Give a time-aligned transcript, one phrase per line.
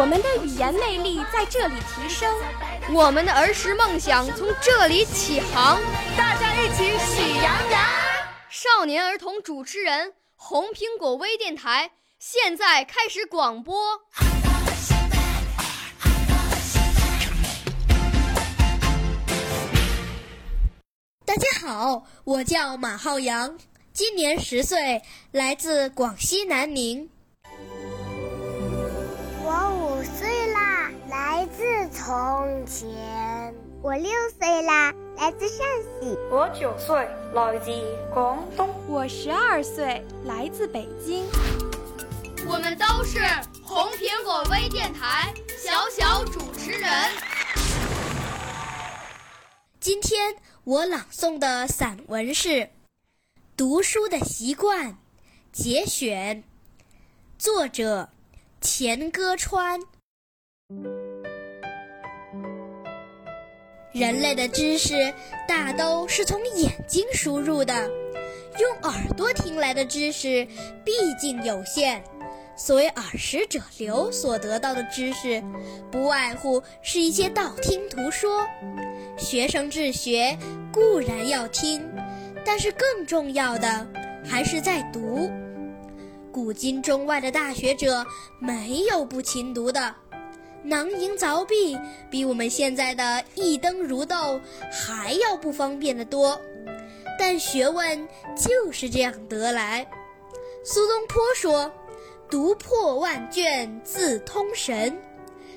[0.00, 2.34] 我们的语言魅力在这里提升，
[2.90, 5.78] 我们的儿时梦想从这里起航。
[6.16, 7.82] 大家一起喜羊羊。
[8.48, 11.90] 少年儿童主持人，红苹果微电台。
[12.18, 14.00] 现在开始广播。
[21.26, 23.58] 大家好，我叫马浩洋，
[23.92, 27.10] 今年十岁，来自广西南宁。
[31.60, 33.54] 自从前。
[33.82, 35.58] 我六岁啦，来自陕
[36.00, 36.16] 西。
[36.30, 37.70] 我九岁，来自
[38.14, 38.66] 广东。
[38.88, 41.26] 我十二岁，来自北京。
[42.48, 43.18] 我们都是
[43.62, 46.90] 红苹果微电台小小主持人。
[49.80, 52.48] 今天我朗诵的散文是
[53.54, 54.92] 《读书的习惯》
[55.52, 56.42] 节选，
[57.38, 58.08] 作者
[58.62, 59.78] 钱歌川。
[63.92, 64.94] 人类的知识
[65.48, 67.90] 大都是从眼睛输入的，
[68.58, 70.46] 用耳朵听来的知识
[70.84, 72.02] 毕竟有限。
[72.56, 75.42] 所谓耳识者流所得到的知识，
[75.90, 78.46] 不外乎是一些道听途说。
[79.18, 80.38] 学生治学
[80.72, 81.82] 固然要听，
[82.44, 83.86] 但是更重要的
[84.24, 85.30] 还是在读。
[86.30, 88.04] 古今中外的大学者
[88.38, 89.94] 没有不勤读的，
[90.62, 91.78] 囊萤凿壁
[92.10, 94.40] 比我们现在的一灯如豆
[94.70, 96.40] 还要不方便的多。
[97.18, 99.86] 但学问就是这样得来。
[100.64, 101.72] 苏东坡说。
[102.30, 104.96] 读破万卷自通神，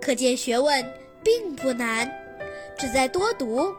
[0.00, 0.82] 可见学问
[1.22, 2.10] 并不难，
[2.78, 3.70] 只在多读。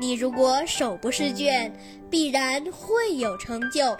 [0.00, 1.70] 你如果手不释卷，
[2.08, 3.94] 必然会有成就，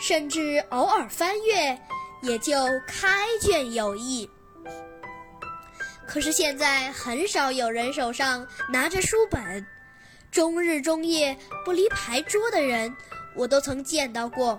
[0.00, 1.78] 甚至偶尔翻阅，
[2.22, 2.54] 也就
[2.86, 4.30] 开卷有益。
[6.08, 9.64] 可是现在很少有人手上拿着书本，
[10.30, 12.92] 终日终夜不离牌桌的人，
[13.36, 14.58] 我都曾见到过。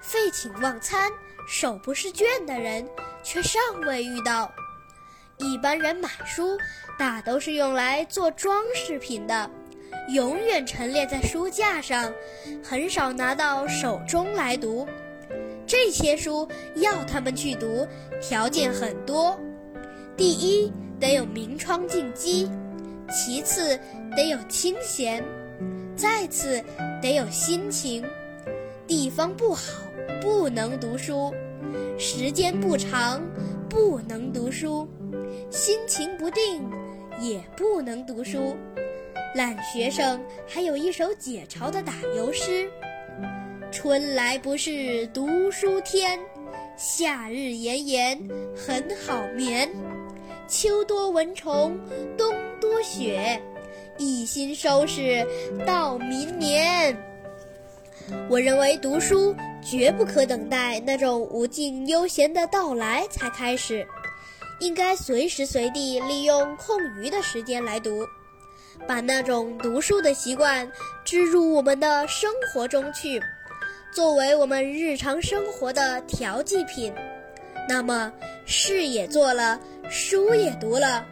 [0.00, 1.10] 废寝忘餐。
[1.48, 2.84] 手不释卷的人
[3.22, 4.52] 却尚未遇到。
[5.36, 6.58] 一般人买书
[6.98, 9.48] 大都是用来做装饰品的，
[10.08, 12.12] 永远陈列在书架上，
[12.64, 14.88] 很少拿到手中来读。
[15.68, 17.86] 这些书要他们去读，
[18.20, 19.38] 条件很多：
[20.16, 22.48] 第一，得有明窗净几；
[23.10, 23.78] 其次，
[24.16, 25.22] 得有清闲；
[25.94, 26.64] 再次，
[27.02, 28.04] 得有心情。
[28.86, 29.82] 地方不好。
[30.22, 31.32] 不能读书，
[31.98, 33.22] 时间不长，
[33.68, 34.88] 不能读书，
[35.50, 36.68] 心情不定，
[37.20, 38.56] 也不能读书。
[39.34, 42.68] 懒学生还有一首解嘲的打油诗：
[43.70, 46.18] 春来不是读书天，
[46.76, 48.18] 夏日炎炎
[48.56, 49.68] 很好眠，
[50.48, 51.76] 秋多蚊虫，
[52.16, 53.40] 冬多雪，
[53.98, 55.26] 一心收拾
[55.66, 56.96] 到明年。
[58.28, 63.84] 我认为读书绝不可等待那种无尽悠闲的到来才开始，
[64.60, 68.06] 应该随时随地利用空余的时间来读，
[68.86, 70.70] 把那种读书的习惯
[71.04, 73.20] 植入我们的生活中去，
[73.92, 76.92] 作为我们日常生活的调剂品。
[77.68, 78.12] 那么
[78.44, 79.58] 事也做了，
[79.88, 81.04] 书也读了，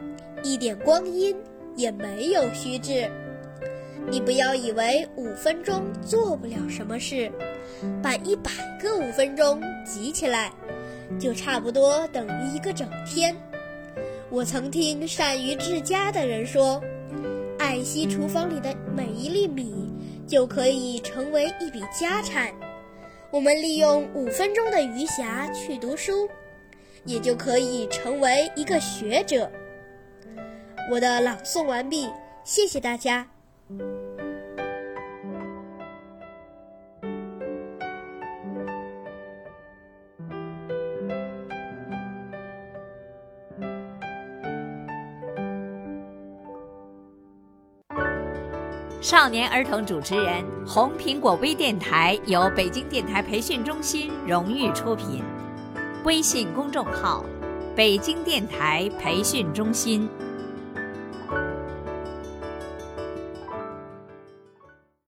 [0.42, 1.34] 一点光阴
[1.76, 3.08] 也没有虚掷。
[4.10, 7.30] 你不要以为五分钟做不了什么事，
[8.02, 8.50] 把一百
[8.82, 10.52] 个五分钟集起来，
[11.18, 13.34] 就差不多等于一个整天。
[14.28, 16.82] 我曾听善于治家的人说，
[17.58, 19.88] 爱惜厨房里的每一粒米，
[20.26, 22.52] 就可以成为一笔家产。
[23.30, 26.28] 我们利用五分钟的余暇去读书，
[27.04, 29.50] 也就可以成为一个学者。
[30.90, 32.10] 我的朗诵完毕，
[32.44, 33.26] 谢谢大家。
[49.00, 55.22] 少年儿童主持人，红苹果微电台由北京电台培训中心荣誉出品，
[56.04, 57.24] 微信公众号。
[57.74, 60.06] 北京电台培训中心。